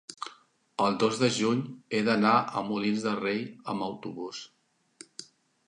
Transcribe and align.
el 0.85 0.95
dos 1.03 1.19
de 1.23 1.29
juny 1.35 1.61
he 1.91 1.99
d'anar 2.09 2.33
a 2.39 2.65
Molins 2.71 3.05
de 3.09 3.15
Rei 3.21 3.39
amb 3.75 3.89
autobús. 3.91 4.43